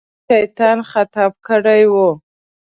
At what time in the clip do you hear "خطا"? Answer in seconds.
0.91-1.25